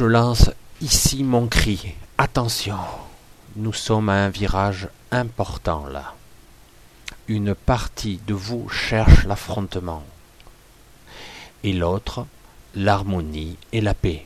[0.00, 1.92] Je lance ici mon cri.
[2.16, 2.78] Attention,
[3.56, 6.14] nous sommes à un virage important là.
[7.28, 10.02] Une partie de vous cherche l'affrontement
[11.64, 12.24] et l'autre
[12.74, 14.24] l'harmonie et la paix.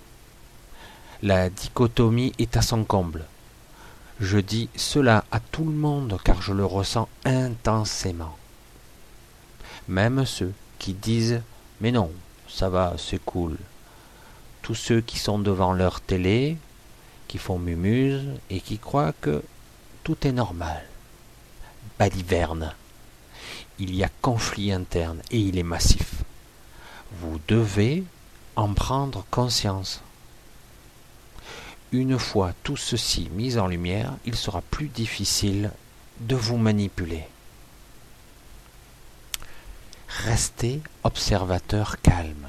[1.25, 3.25] La dichotomie est à son comble.
[4.21, 8.37] Je dis cela à tout le monde car je le ressens intensément.
[9.89, 11.43] Même ceux qui disent
[11.81, 12.13] Mais non,
[12.47, 13.57] ça va, c'est cool.
[14.65, 16.57] Tous ceux qui sont devant leur télé,
[17.29, 19.43] qui font mumuse et qui croient que
[20.05, 20.83] tout est normal.
[21.99, 22.73] Baliverne.
[23.79, 26.25] Il y a conflit interne et il est massif.
[27.21, 28.05] Vous devez
[28.57, 30.01] en prendre conscience.
[31.93, 35.73] Une fois tout ceci mis en lumière, il sera plus difficile
[36.21, 37.25] de vous manipuler.
[40.09, 42.49] Restez observateur calme.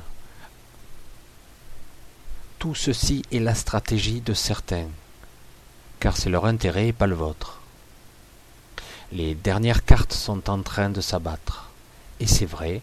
[2.60, 4.88] Tout ceci est la stratégie de certains,
[6.00, 7.62] car c'est leur intérêt et pas le vôtre.
[9.12, 11.70] Les dernières cartes sont en train de s'abattre.
[12.20, 12.82] Et c'est vrai,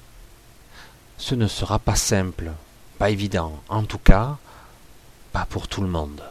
[1.19, 2.53] ce ne sera pas simple,
[2.99, 4.37] pas évident, en tout cas,
[5.33, 6.23] pas pour tout le monde.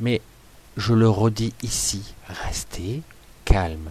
[0.00, 0.20] Mais
[0.76, 3.02] je le redis ici, restez
[3.44, 3.90] calme.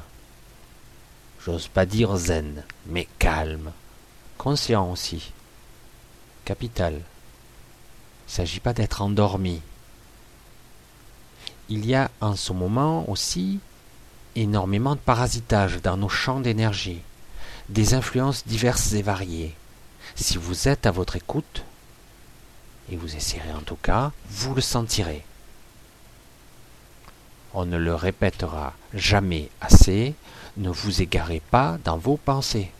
[1.45, 3.71] J'ose pas dire zen, mais calme,
[4.37, 5.31] conscient aussi.
[6.45, 7.01] Capital.
[8.29, 9.59] Il ne s'agit pas d'être endormi.
[11.67, 13.59] Il y a en ce moment aussi
[14.35, 17.01] énormément de parasitage dans nos champs d'énergie,
[17.69, 19.55] des influences diverses et variées.
[20.13, 21.63] Si vous êtes à votre écoute,
[22.91, 25.25] et vous essayerez en tout cas, vous le sentirez.
[27.55, 30.13] On ne le répétera jamais assez,
[30.57, 32.71] ne vous égarez pas dans vos pensées,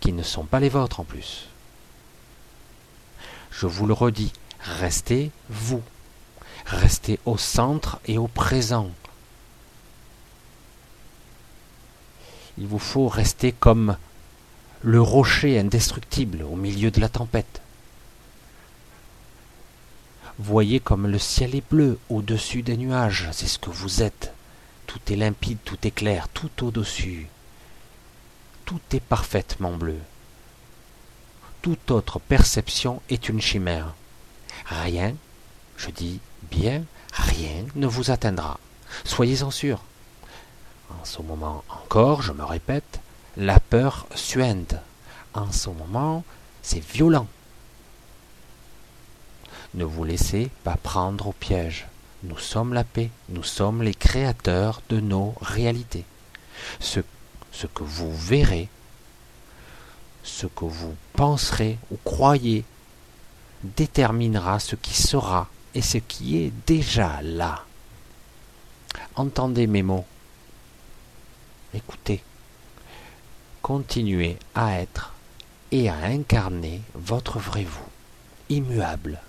[0.00, 1.46] qui ne sont pas les vôtres en plus.
[3.52, 5.82] Je vous le redis, restez vous,
[6.66, 8.90] restez au centre et au présent.
[12.58, 13.96] Il vous faut rester comme
[14.82, 17.62] le rocher indestructible au milieu de la tempête.
[20.38, 24.32] Voyez comme le ciel est bleu au-dessus des nuages, c'est ce que vous êtes.
[24.86, 27.28] Tout est limpide, tout est clair, tout au-dessus.
[28.64, 29.98] Tout est parfaitement bleu.
[31.62, 33.94] Toute autre perception est une chimère.
[34.66, 35.14] Rien,
[35.76, 38.58] je dis bien, rien ne vous atteindra.
[39.04, 39.82] Soyez-en sûrs.
[40.90, 43.00] En ce moment encore, je me répète,
[43.36, 44.74] la peur suinte.
[45.34, 46.24] En ce moment,
[46.62, 47.26] c'est violent.
[49.74, 51.86] Ne vous laissez pas prendre au piège.
[52.24, 56.04] Nous sommes la paix, nous sommes les créateurs de nos réalités.
[56.78, 57.00] Ce,
[57.50, 58.68] ce que vous verrez,
[60.22, 62.64] ce que vous penserez ou croyez,
[63.64, 67.64] déterminera ce qui sera et ce qui est déjà là.
[69.16, 70.06] Entendez mes mots.
[71.74, 72.22] Écoutez
[73.62, 75.12] continuez à être
[75.70, 77.88] et à incarner votre vrai vous,
[78.50, 79.20] immuable.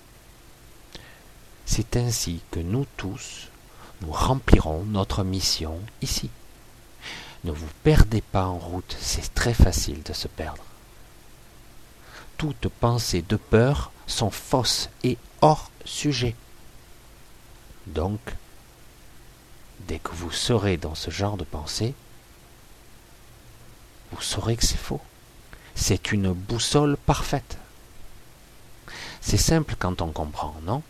[1.64, 3.48] C'est ainsi que nous tous,
[4.02, 6.28] nous remplirons notre mission ici.
[7.44, 10.64] Ne vous perdez pas en route, c'est très facile de se perdre.
[12.36, 16.34] Toutes pensées de peur sont fausses et hors sujet.
[17.86, 18.20] Donc,
[19.80, 21.94] dès que vous serez dans ce genre de pensée,
[24.12, 25.00] vous saurez que c'est faux.
[25.74, 27.58] C'est une boussole parfaite.
[29.20, 30.82] C'est simple quand on comprend, non?